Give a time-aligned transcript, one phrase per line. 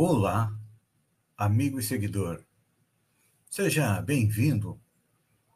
[0.00, 0.56] Olá,
[1.36, 2.44] amigo e seguidor.
[3.50, 4.80] Seja bem-vindo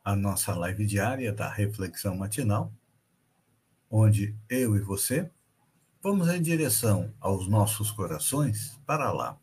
[0.05, 2.75] à nossa live diária da Reflexão Matinal,
[3.89, 5.31] onde eu e você
[6.03, 9.39] vamos em direção aos nossos corações para lá.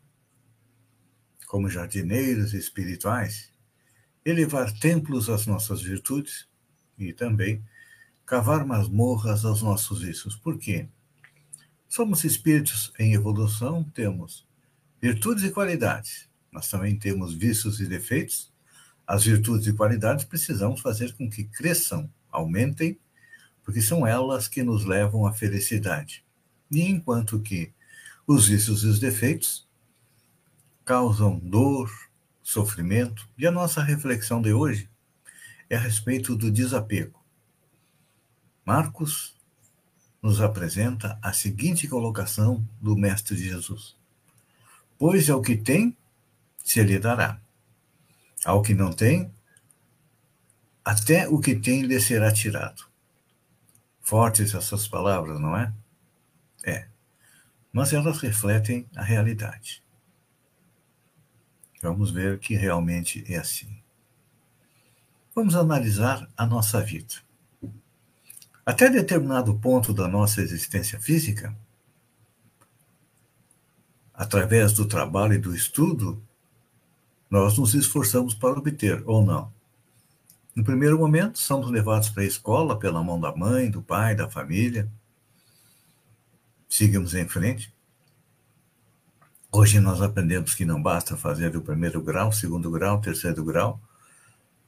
[1.46, 3.50] Como jardineiros espirituais,
[4.22, 6.46] elevar templos às nossas virtudes
[6.98, 7.64] e também
[8.26, 10.36] cavar masmorras aos nossos vícios.
[10.36, 10.90] Por quê?
[11.88, 14.49] Somos espíritos em evolução, temos
[15.00, 16.28] Virtudes e qualidades.
[16.52, 18.52] Nós também temos vícios e defeitos.
[19.06, 22.98] As virtudes e qualidades precisamos fazer com que cresçam, aumentem,
[23.64, 26.24] porque são elas que nos levam à felicidade.
[26.70, 27.72] E enquanto que
[28.26, 29.66] os vícios e os defeitos
[30.84, 31.90] causam dor,
[32.42, 34.88] sofrimento, e a nossa reflexão de hoje
[35.68, 37.24] é a respeito do desapego.
[38.64, 39.36] Marcos
[40.22, 43.99] nos apresenta a seguinte colocação do Mestre Jesus:
[45.00, 45.96] Pois ao que tem,
[46.62, 47.40] se lhe dará.
[48.44, 49.32] Ao que não tem,
[50.84, 52.84] até o que tem lhe será tirado.
[54.02, 55.72] Fortes essas palavras, não é?
[56.66, 56.86] É.
[57.72, 59.82] Mas elas refletem a realidade.
[61.80, 63.82] Vamos ver que realmente é assim.
[65.34, 67.14] Vamos analisar a nossa vida.
[68.66, 71.56] Até determinado ponto da nossa existência física,
[74.20, 76.22] através do trabalho e do estudo,
[77.30, 79.50] nós nos esforçamos para obter, ou não.
[80.54, 84.28] No primeiro momento, somos levados para a escola pela mão da mãe, do pai, da
[84.28, 84.86] família.
[86.68, 87.72] Seguimos em frente.
[89.50, 93.80] Hoje nós aprendemos que não basta fazer o primeiro grau, segundo grau, terceiro grau.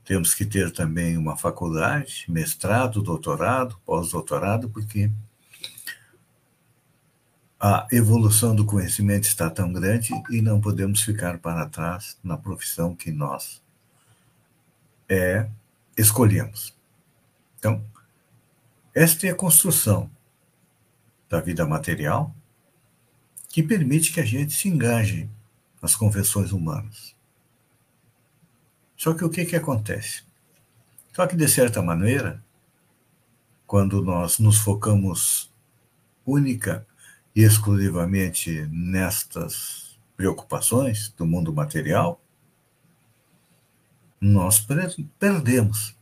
[0.03, 5.11] Temos que ter também uma faculdade, mestrado, doutorado, pós-doutorado, porque
[7.65, 12.93] a evolução do conhecimento está tão grande e não podemos ficar para trás na profissão
[12.93, 13.63] que nós
[15.09, 15.49] é,
[15.97, 16.77] escolhemos.
[17.57, 17.85] Então,
[18.93, 20.11] esta é a construção
[21.29, 22.35] da vida material
[23.49, 25.31] que permite que a gente se engaje
[25.81, 27.15] nas convenções humanas.
[28.97, 30.25] Só que o que, que acontece?
[31.15, 32.43] Só que, de certa maneira,
[33.69, 35.49] quando nós nos focamos
[36.27, 36.85] única
[37.35, 42.21] exclusivamente nestas preocupações do mundo material,
[44.21, 44.65] nós
[45.19, 45.97] perdemos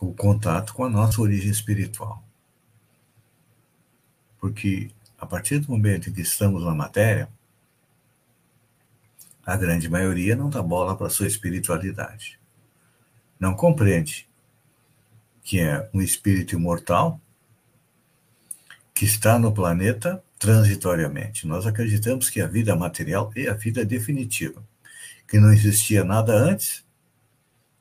[0.00, 2.22] o contato com a nossa origem espiritual.
[4.40, 7.28] Porque a partir do momento em que estamos na matéria,
[9.44, 12.38] a grande maioria não dá bola para a sua espiritualidade.
[13.40, 14.28] Não compreende
[15.42, 17.20] que é um espírito imortal
[18.98, 21.46] que está no planeta transitoriamente.
[21.46, 24.60] Nós acreditamos que a vida material é a vida definitiva,
[25.28, 26.84] que não existia nada antes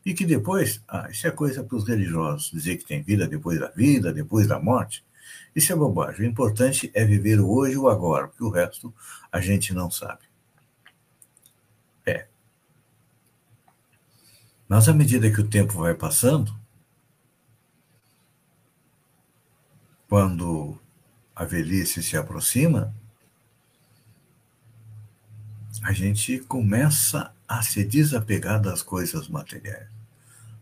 [0.06, 3.60] e que depois, ah, isso é coisa para os religiosos, dizer que tem vida depois
[3.60, 5.04] da vida, depois da morte.
[5.56, 6.22] Isso é bobagem.
[6.22, 8.94] O importante é viver o hoje e o agora, porque o resto
[9.32, 10.22] a gente não sabe.
[12.06, 12.28] É.
[14.70, 16.56] Mas à medida que o tempo vai passando,
[20.08, 20.67] quando
[21.38, 22.92] a velhice se aproxima,
[25.84, 29.88] a gente começa a se desapegar das coisas materiais.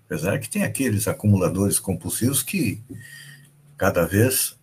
[0.05, 2.83] Apesar que tem aqueles acumuladores compulsivos que
[3.77, 4.57] cada vez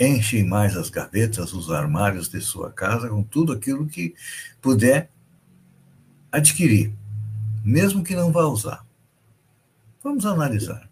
[0.00, 4.14] enchem mais as gavetas, os armários de sua casa com tudo aquilo que
[4.62, 5.10] puder
[6.32, 6.90] adquirir,
[7.62, 8.84] mesmo que não vá usar.
[10.02, 10.88] Vamos analisar.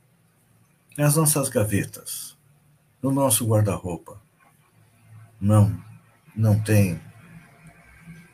[0.97, 2.34] Nas nossas gavetas,
[3.05, 4.19] no nosso guarda-roupa.
[5.39, 5.79] Não,
[6.35, 6.99] não tem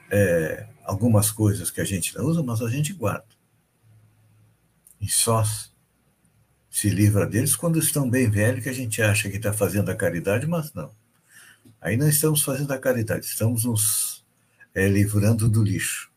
[0.09, 3.27] é, algumas coisas que a gente não usa, mas a gente guarda.
[5.01, 5.43] E só
[6.71, 9.97] se livra deles quando estão bem velhos, que a gente acha que está fazendo a
[9.97, 10.93] caridade, mas não.
[11.81, 14.25] Aí não estamos fazendo a caridade, estamos nos
[14.73, 16.13] é, livrando do lixo.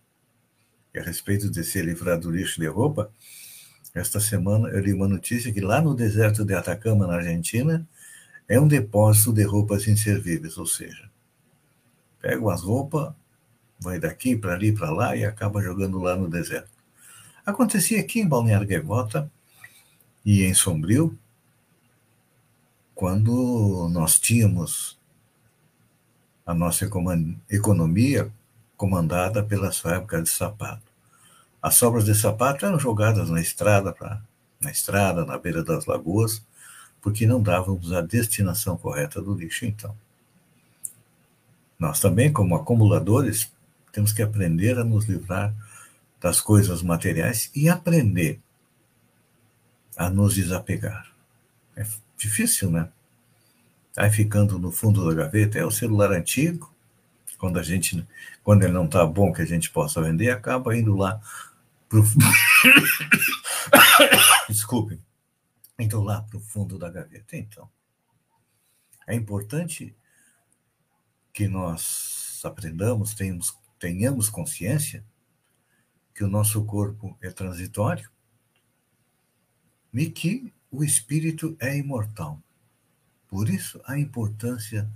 [0.93, 3.11] E a respeito de ser livrado do lixo de roupa,
[3.95, 7.87] esta semana eu li uma notícia que lá no deserto de Atacama, na Argentina,
[8.47, 11.09] é um depósito de roupas inservíveis, ou seja,
[12.23, 13.13] Pega umas roupas,
[13.77, 16.71] vai daqui para ali, para lá e acaba jogando lá no deserto.
[17.45, 19.29] Acontecia aqui em Balneário Gaivota
[20.23, 21.19] e em Sombrio,
[22.95, 24.97] quando nós tínhamos
[26.45, 26.89] a nossa
[27.49, 28.31] economia
[28.77, 30.93] comandada pelas fábricas de sapato.
[31.61, 34.21] As sobras de sapato eram jogadas na estrada, pra,
[34.61, 36.41] na estrada, na beira das lagoas,
[37.03, 39.93] porque não dávamos a destinação correta do lixo, então.
[41.77, 43.51] Nós também, como acumuladores,
[43.91, 45.53] temos que aprender a nos livrar
[46.21, 48.39] das coisas materiais e aprender
[49.97, 51.11] a nos desapegar.
[51.75, 51.85] É
[52.17, 52.87] difícil, né?
[53.97, 56.73] Aí ficando no fundo da gaveta, é o celular antigo,
[57.37, 58.07] quando a gente,
[58.45, 61.19] quando ele não está bom que a gente possa vender, acaba indo lá
[61.89, 62.01] pro
[64.47, 64.97] Desculpem.
[65.79, 67.35] Indo lá para o fundo da gaveta.
[67.35, 67.69] Então,
[69.07, 69.95] é importante
[71.33, 75.03] que nós aprendamos, tenhamos, tenhamos consciência
[76.13, 78.09] que o nosso corpo é transitório
[79.93, 82.41] e que o espírito é imortal.
[83.27, 84.89] Por isso a importância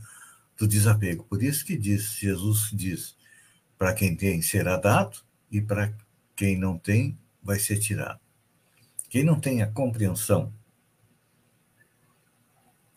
[0.57, 1.23] do desapego.
[1.23, 3.15] Por isso que diz, Jesus diz,
[3.77, 5.19] para quem tem será dado
[5.51, 5.93] e para
[6.35, 8.19] quem não tem vai ser tirado.
[9.09, 10.53] Quem não tem a compreensão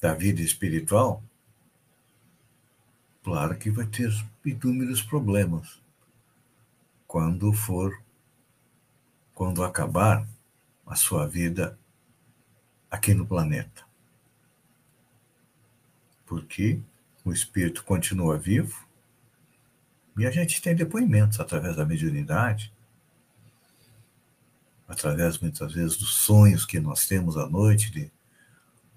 [0.00, 1.23] da vida espiritual,
[3.23, 4.11] claro que vai ter
[4.44, 5.81] inúmeros problemas
[7.06, 8.00] quando for
[9.35, 10.26] quando acabar
[10.87, 11.79] a sua vida
[12.91, 13.85] aqui no planeta.
[16.26, 16.81] Porque
[17.25, 18.87] o espírito continua vivo
[20.19, 22.73] e a gente tem depoimentos através da mediunidade,
[24.87, 28.12] através muitas vezes dos sonhos que nós temos à noite de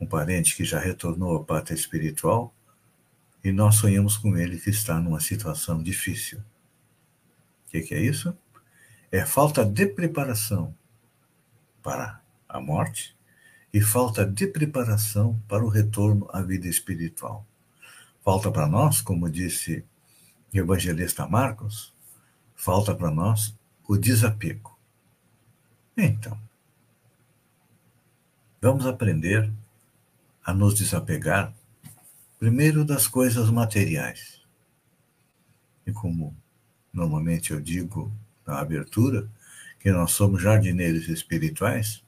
[0.03, 2.53] um parente que já retornou à pátria espiritual
[3.43, 6.39] e nós sonhamos com ele que está numa situação difícil.
[7.67, 8.37] O que, que é isso?
[9.13, 10.75] é falta de preparação
[11.83, 12.19] para
[12.49, 13.15] a morte
[13.71, 17.45] e falta de preparação para o retorno à vida espiritual.
[18.25, 19.85] Falta para nós, como disse
[20.51, 21.93] o evangelista Marcos,
[22.55, 23.55] falta para nós
[23.87, 24.75] o desapego.
[25.95, 26.35] Então,
[28.59, 29.53] vamos aprender
[30.43, 31.53] a nos desapegar
[32.37, 34.41] primeiro das coisas materiais.
[35.85, 36.35] E como
[36.91, 38.11] normalmente eu digo
[38.45, 39.29] na abertura,
[39.79, 42.03] que nós somos jardineiros espirituais,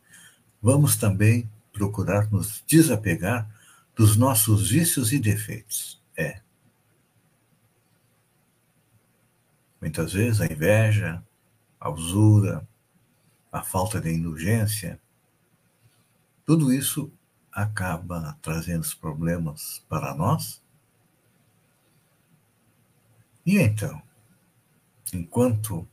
[0.62, 3.50] vamos também procurar nos desapegar
[3.96, 6.02] dos nossos vícios e defeitos.
[6.18, 6.42] É.
[9.82, 11.24] Muitas vezes a inveja,
[11.80, 12.68] a usura,
[13.52, 15.00] a falta de indulgência,
[16.46, 17.12] tudo isso
[17.56, 20.62] acaba trazendo problemas para nós.
[23.46, 24.02] E então,
[25.14, 25.88] enquanto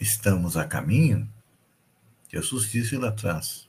[0.00, 1.32] estamos a caminho,
[2.28, 3.68] Jesus disse lá atrás: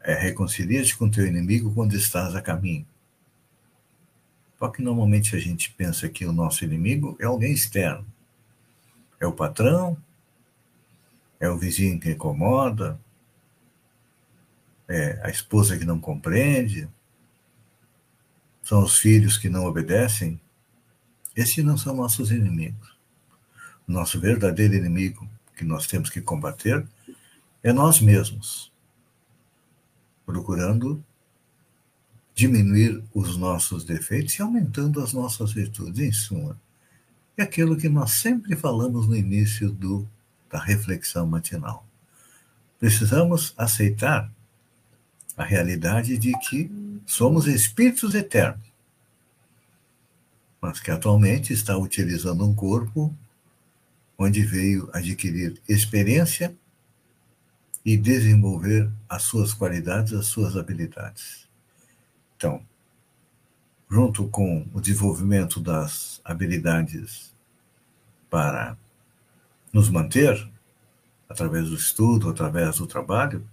[0.00, 2.86] é, reconcilia-te com teu inimigo quando estás a caminho.
[4.58, 8.06] Só que normalmente a gente pensa que o nosso inimigo é alguém externo.
[9.18, 9.98] É o patrão,
[11.38, 12.98] é o vizinho que incomoda,
[14.90, 16.88] é a esposa que não compreende,
[18.62, 20.38] são os filhos que não obedecem.
[21.34, 23.00] Esses não são nossos inimigos
[23.90, 26.86] nosso verdadeiro inimigo que nós temos que combater
[27.62, 28.72] é nós mesmos,
[30.24, 31.04] procurando
[32.34, 36.58] diminuir os nossos defeitos e aumentando as nossas virtudes, em suma.
[37.36, 40.08] É aquilo que nós sempre falamos no início do,
[40.48, 41.86] da reflexão matinal.
[42.78, 44.32] Precisamos aceitar
[45.36, 46.70] a realidade de que
[47.06, 48.70] somos espíritos eternos,
[50.60, 53.14] mas que atualmente está utilizando um corpo
[54.18, 56.54] onde veio adquirir experiência
[57.84, 61.48] e desenvolver as suas qualidades, as suas habilidades.
[62.36, 62.62] Então,
[63.90, 67.34] junto com o desenvolvimento das habilidades
[68.28, 68.76] para
[69.72, 70.48] nos manter,
[71.28, 73.46] através do estudo, através do trabalho,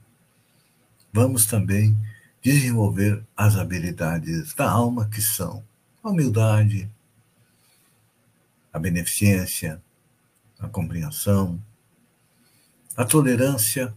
[1.17, 1.97] vamos também
[2.43, 5.63] desenvolver as habilidades da alma, que são
[6.03, 6.88] a humildade,
[8.71, 9.81] a beneficência,
[10.59, 11.59] a compreensão,
[12.95, 13.91] a tolerância,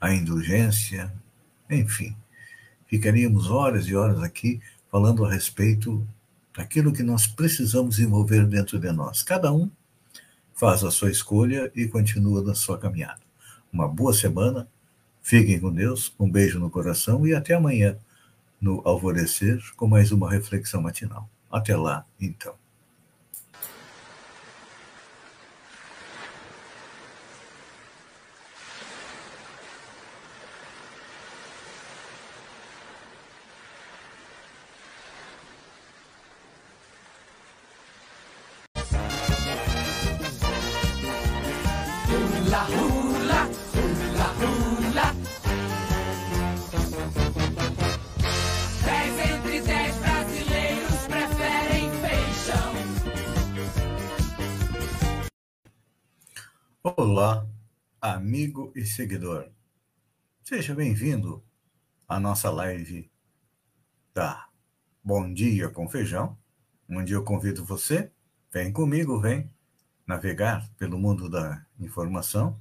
[0.00, 1.14] a indulgência,
[1.70, 2.16] enfim.
[2.88, 4.60] Ficaríamos horas e horas aqui
[4.90, 6.04] falando a respeito
[6.52, 9.22] daquilo que nós precisamos desenvolver dentro de nós.
[9.22, 9.70] Cada um
[10.52, 13.22] faz a sua escolha e continua na sua caminhada.
[13.72, 14.68] Uma boa semana,
[15.24, 17.98] fiquem com Deus, um beijo no coração e até amanhã,
[18.60, 21.28] no alvorecer, com mais uma reflexão matinal.
[21.50, 22.63] Até lá, então.
[56.96, 57.44] Olá,
[58.00, 59.48] amigo e seguidor.
[60.44, 61.42] Seja bem-vindo
[62.08, 63.10] à nossa live
[64.14, 64.46] da
[65.02, 66.38] Bom Dia com Feijão,
[66.88, 68.12] onde eu convido você,
[68.52, 69.50] vem comigo, vem
[70.06, 72.60] navegar pelo mundo da informação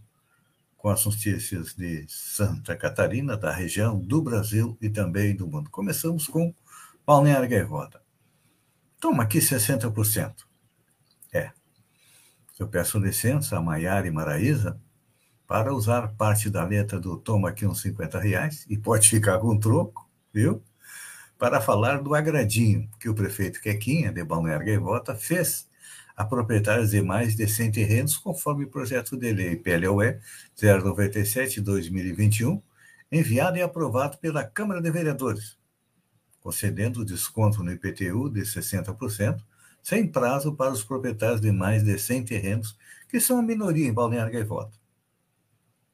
[0.77, 5.69] com as notícias de Santa Catarina, da região, do Brasil e também do mundo.
[5.69, 6.51] Começamos com
[7.05, 8.01] Balneário Gaivota.
[8.99, 10.52] Toma aqui 60%.
[12.59, 14.79] Eu peço licença a Maiara e Maraísa
[15.47, 19.59] para usar parte da letra do Toma aqui uns 50 reais, e pode ficar com
[19.59, 20.63] troco, viu?
[21.37, 25.67] Para falar do agradinho que o prefeito Quequinha, de Balneário Gaivota, fez
[26.15, 30.19] a proprietários de mais de 100 terrenos, conforme o projeto de lei PLOE
[30.57, 32.61] 097-2021,
[33.11, 35.57] enviado e aprovado pela Câmara de Vereadores,
[36.39, 39.41] concedendo desconto no IPTU de 60%,
[39.83, 42.77] sem prazo para os proprietários de mais de 100 terrenos,
[43.09, 44.75] que são a minoria em Balneário Gaivota.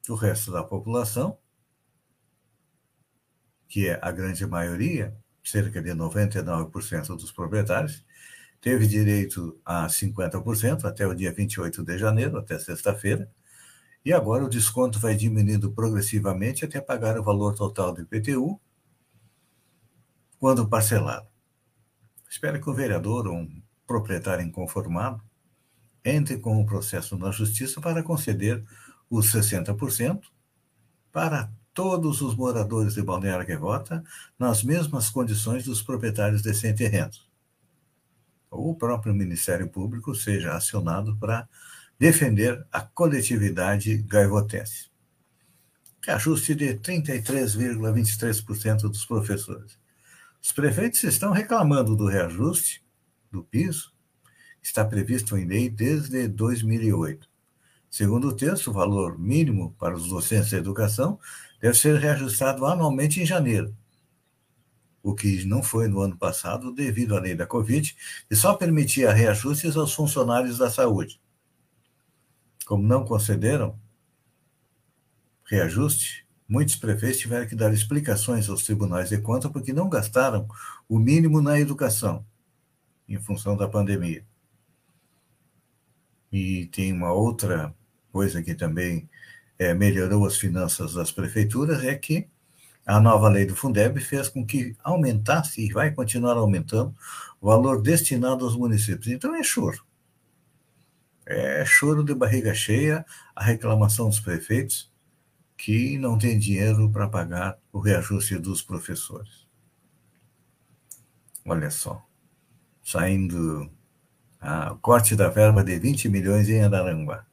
[0.07, 1.37] O resto da população,
[3.67, 8.05] que é a grande maioria, cerca de 99% dos proprietários,
[8.61, 13.29] teve direito a 50% até o dia 28 de janeiro, até sexta-feira,
[14.05, 18.59] e agora o desconto vai diminuindo progressivamente até pagar o valor total do IPTU
[20.39, 21.27] quando parcelado.
[22.29, 25.21] Espero que o vereador ou um proprietário inconformado
[26.05, 28.63] entre com o processo na justiça para conceder
[29.09, 30.21] os 60%
[31.11, 34.03] para todos os moradores de Balneário Gaivota
[34.37, 37.27] nas mesmas condições dos proprietários de sem terrenos
[38.51, 41.49] ou o próprio Ministério Público seja acionado para
[41.97, 44.89] defender a coletividade gaivotense.
[46.03, 49.79] Reajuste de 33,23% dos professores.
[50.41, 52.83] Os prefeitos estão reclamando do reajuste
[53.31, 53.93] do piso,
[54.61, 57.29] está previsto em lei desde 2008.
[57.89, 61.19] Segundo o texto, o valor mínimo para os docentes da educação
[61.59, 63.75] deve ser reajustado anualmente em janeiro,
[65.01, 67.95] o que não foi no ano passado devido à lei da Covid,
[68.29, 71.19] e só permitia reajustes aos funcionários da saúde.
[72.65, 73.79] Como não concederam
[75.45, 80.47] reajuste, muitos prefeitos tiveram que dar explicações aos tribunais de contas porque não gastaram
[80.87, 82.23] o mínimo na educação,
[83.09, 84.23] em função da pandemia.
[86.31, 87.73] E tem uma outra
[88.11, 89.09] coisa que também
[89.57, 92.29] é, melhorou as finanças das prefeituras, é que
[92.85, 96.95] a nova lei do Fundeb fez com que aumentasse e vai continuar aumentando
[97.41, 99.07] o valor destinado aos municípios.
[99.07, 99.83] Então é choro.
[101.25, 104.91] É choro de barriga cheia a reclamação dos prefeitos
[105.55, 109.47] que não tem dinheiro para pagar o reajuste dos professores.
[111.45, 112.03] Olha só,
[112.89, 113.69] saindo
[114.41, 117.23] a corte da verba de 20 milhões em Araranguá.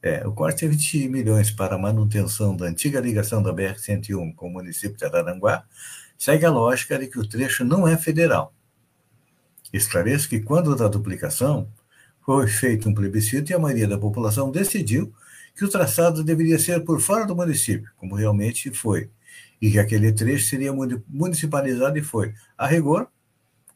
[0.00, 4.52] É, o corte é 20 milhões para manutenção da antiga ligação da BR-101 com o
[4.52, 5.64] município de Araranguá
[6.16, 8.54] segue a lógica de que o trecho não é federal.
[9.72, 11.68] Esclareço que, quando da duplicação,
[12.24, 15.12] foi feito um plebiscito e a maioria da população decidiu
[15.56, 19.10] que o traçado deveria ser por fora do município, como realmente foi,
[19.60, 20.72] e que aquele trecho seria
[21.08, 22.32] municipalizado e foi.
[22.56, 23.08] A rigor,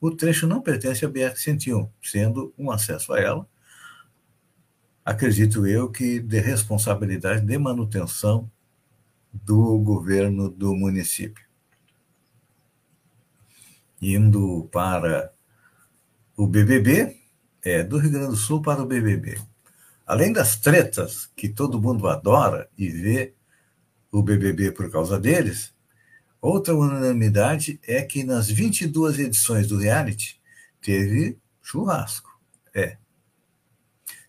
[0.00, 3.46] o trecho não pertence à BR-101, sendo um acesso a ela
[5.04, 8.50] acredito eu que de responsabilidade de manutenção
[9.32, 11.44] do governo do município.
[14.00, 15.32] Indo para
[16.36, 17.16] o BBB,
[17.62, 19.38] é, do Rio Grande do Sul para o BBB.
[20.06, 23.34] Além das tretas que todo mundo adora e vê
[24.10, 25.74] o BBB por causa deles,
[26.40, 30.40] outra unanimidade é que nas 22 edições do reality
[30.80, 32.30] teve churrasco.
[32.74, 32.96] É,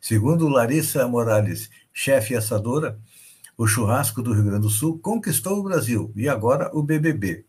[0.01, 2.99] Segundo Larissa Morales, chefe assadora,
[3.55, 7.45] o churrasco do Rio Grande do Sul conquistou o Brasil e agora o BBB.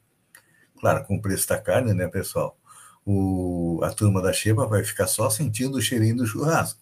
[0.79, 2.59] Claro, com o preço da carne, né, pessoal?
[3.07, 6.79] O, a turma da Xepa vai ficar só sentindo o cheirinho do churrasco.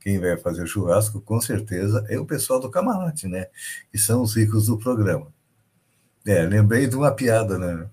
[0.00, 3.48] Quem vai fazer o churrasco, com certeza, é o pessoal do camarote, né?
[3.92, 5.34] Que são os ricos do programa.
[6.26, 7.90] É, lembrei de uma piada, né?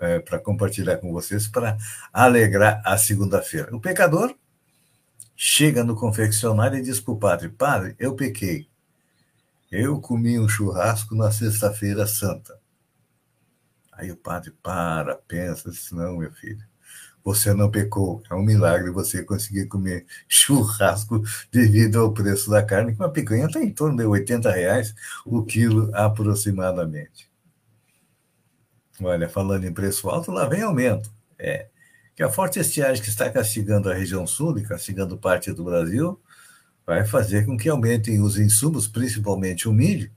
[0.00, 1.76] É, para compartilhar com vocês, para
[2.10, 3.74] alegrar a segunda-feira.
[3.76, 4.34] O pecador
[5.36, 8.68] chega no confeccionário e diz para o padre: Padre, eu pequei.
[9.70, 12.58] Eu comi um churrasco na Sexta-feira Santa.
[13.92, 16.64] Aí o padre para, pensa, diz: Não, meu filho,
[17.24, 18.22] você não pecou.
[18.30, 23.46] É um milagre você conseguir comer churrasco devido ao preço da carne, que uma picanha
[23.46, 27.30] está em torno de 80 reais o quilo aproximadamente.
[29.02, 31.10] Olha, falando em preço alto, lá vem aumento.
[31.38, 31.68] É,
[32.14, 36.20] que a forte estiagem que está castigando a região sul e castigando parte do Brasil
[36.84, 40.10] vai fazer com que aumentem os insumos, principalmente o milho,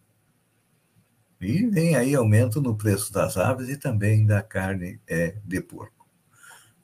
[1.40, 5.93] e vem aí aumento no preço das aves e também da carne é, de porco.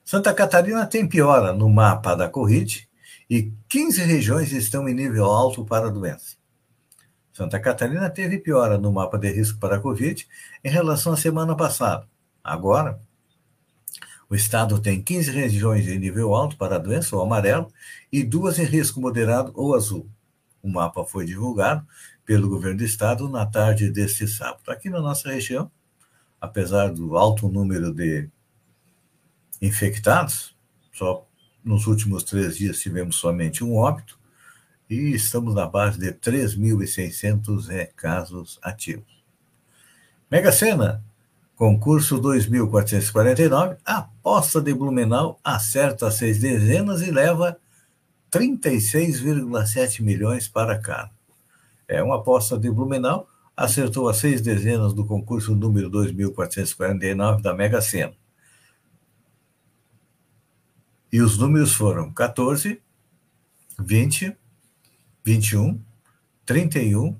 [0.10, 2.89] Santa Catarina tem piora no mapa da Covid
[3.30, 6.36] e 15 regiões estão em nível alto para a doença.
[7.32, 10.28] Santa Catarina teve piora no mapa de risco para a Covid
[10.63, 12.08] em relação à semana passada.
[12.44, 13.00] Agora,
[14.28, 17.72] o estado tem 15 regiões em nível alto para a doença, ou amarelo,
[18.12, 20.10] e duas em risco moderado ou azul.
[20.63, 21.86] O mapa foi divulgado
[22.25, 24.72] pelo governo do estado na tarde deste sábado.
[24.72, 25.70] Aqui na nossa região,
[26.42, 28.28] apesar do alto número de
[29.62, 30.56] infectados,
[30.94, 31.25] só
[31.63, 34.18] nos últimos três dias tivemos somente um óbito,
[34.89, 39.24] e estamos na base de 3.600 é, casos ativos.
[40.32, 41.04] Mega Sena,
[41.56, 47.58] concurso 2.449, aposta de Blumenau acerta seis dezenas e leva
[48.32, 51.12] 36,7 milhões para cá.
[51.88, 57.82] É uma aposta de Blumenau, acertou as seis dezenas do concurso número 2.449 da Mega
[57.82, 58.13] Sena.
[61.12, 62.82] E os números foram 14,
[63.80, 64.36] 20,
[65.25, 65.82] 21,
[66.46, 67.18] 31,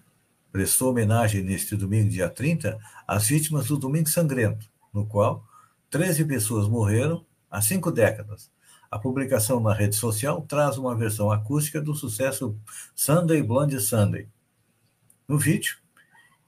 [0.53, 5.43] prestou homenagem neste domingo, dia 30, às vítimas do Domingo Sangrento, no qual
[5.89, 8.51] 13 pessoas morreram há cinco décadas.
[8.91, 12.55] A publicação na rede social traz uma versão acústica do sucesso
[12.95, 14.29] Sunday Blonde Sunday.
[15.27, 15.79] No vídeo,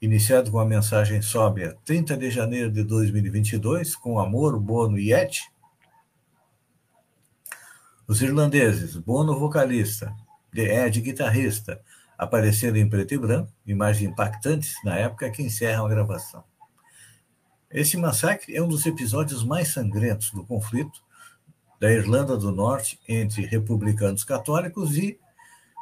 [0.01, 5.41] iniciado com a mensagem sóbria 30 de janeiro de 2022, com amor, Bono e Ed.
[8.07, 10.13] Os irlandeses, Bono vocalista,
[10.53, 11.81] The Ed guitarrista,
[12.17, 16.43] apareceram em preto e branco, imagens impactantes na época que encerram a gravação.
[17.69, 21.03] Esse massacre é um dos episódios mais sangrentos do conflito
[21.79, 25.19] da Irlanda do Norte entre republicanos católicos e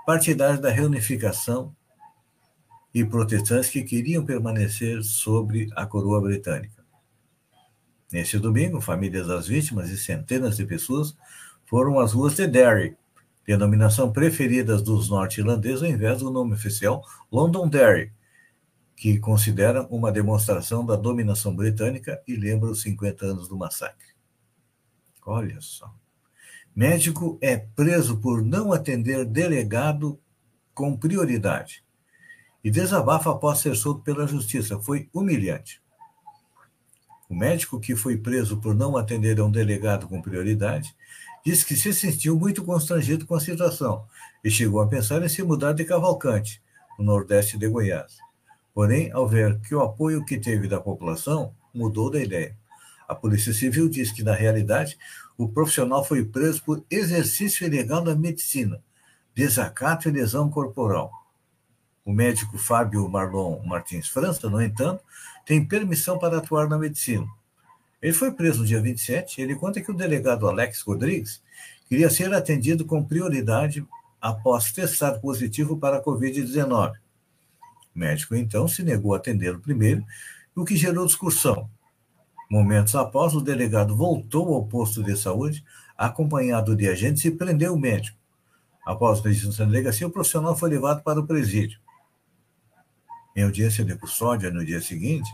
[0.05, 1.75] partidários da reunificação
[2.99, 6.83] e protestantes que queriam permanecer sobre a coroa britânica.
[8.11, 11.15] Neste domingo, famílias das vítimas e centenas de pessoas
[11.65, 12.97] foram às ruas de Derry,
[13.45, 18.11] denominação preferida dos norte-irlandeses ao invés do nome oficial Londonderry,
[18.95, 24.07] que consideram uma demonstração da dominação britânica e lembra os 50 anos do massacre.
[25.23, 25.93] Olha só.
[26.75, 30.19] Médico é preso por não atender delegado
[30.73, 31.85] com prioridade
[32.63, 34.79] e desabafa após ser solto pela justiça.
[34.79, 35.81] Foi humilhante.
[37.29, 40.95] O médico que foi preso por não atender a um delegado com prioridade
[41.45, 44.05] disse que se sentiu muito constrangido com a situação
[44.43, 46.61] e chegou a pensar em se mudar de Cavalcante,
[46.97, 48.17] no nordeste de Goiás.
[48.73, 52.55] Porém, ao ver que o apoio que teve da população, mudou da ideia.
[53.07, 54.97] A Polícia Civil diz que, na realidade,
[55.37, 58.81] o profissional foi preso por exercício ilegal da medicina,
[59.33, 61.11] desacato e lesão corporal.
[62.07, 65.03] O médico Fábio Marlon Martins França, no entanto,
[65.45, 67.27] tem permissão para atuar na medicina.
[68.01, 69.41] Ele foi preso no dia 27.
[69.41, 71.43] Ele conta que o delegado Alex Rodrigues
[71.89, 73.85] queria ser atendido com prioridade
[74.21, 76.93] após testar positivo para a Covid-19.
[77.93, 80.01] O médico, então, se negou a atendê-lo primeiro,
[80.55, 81.69] o que gerou discussão.
[82.49, 85.61] Momentos após, o delegado voltou ao posto de saúde,
[85.97, 88.17] acompanhado de agentes, e prendeu o médico.
[88.85, 91.85] Após a registro da delegacia, o profissional foi levado para o presídio.
[93.37, 95.29] Em audiência de custódia no dia seguinte,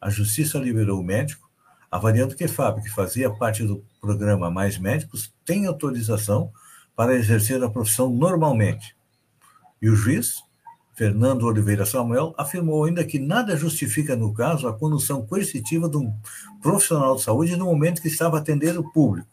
[0.00, 1.50] a justiça liberou o médico,
[1.90, 6.50] avaliando que Fábio, que fazia parte do programa Mais Médicos, tem autorização
[6.96, 8.96] para exercer a profissão normalmente.
[9.82, 10.42] E o juiz,
[10.94, 16.10] Fernando Oliveira Samuel, afirmou ainda que nada justifica, no caso, a condução coercitiva de um
[16.62, 19.28] profissional de saúde no momento que estava atendendo o público.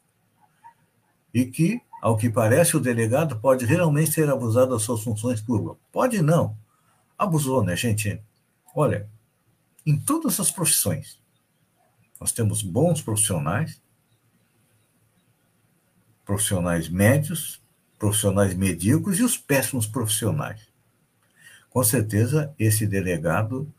[1.33, 5.77] E que, ao que parece, o delegado pode realmente ter abusado das suas funções públicas.
[5.89, 6.57] Pode não
[7.19, 8.21] abusou, né, gente?
[8.73, 9.09] Olha,
[9.85, 11.21] em todas as profissões,
[12.19, 13.81] nós temos bons profissionais,
[16.25, 17.61] profissionais médios,
[17.97, 20.69] profissionais medíocres e os péssimos profissionais.
[21.69, 23.71] Com certeza, esse delegado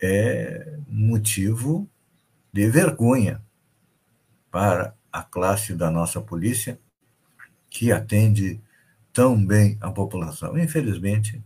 [0.00, 1.88] é motivo
[2.52, 3.40] de vergonha
[4.50, 6.78] para a classe da nossa polícia,
[7.70, 8.60] que atende
[9.12, 10.58] tão bem a população.
[10.58, 11.42] Infelizmente,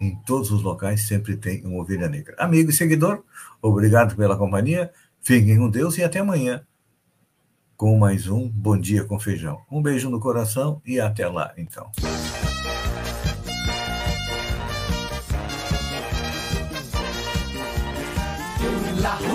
[0.00, 2.34] em todos os locais sempre tem uma ovelha negra.
[2.38, 3.22] Amigo e seguidor,
[3.60, 6.64] obrigado pela companhia, fiquem com Deus e até amanhã
[7.78, 9.62] com mais um Bom Dia com Feijão.
[9.70, 11.92] Um beijo no coração e até lá, então.